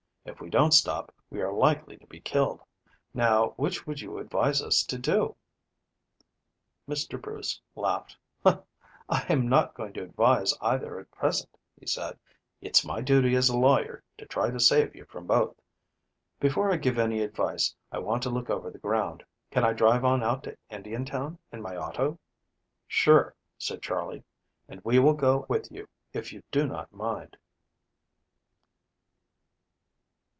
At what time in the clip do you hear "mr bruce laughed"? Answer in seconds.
6.87-8.15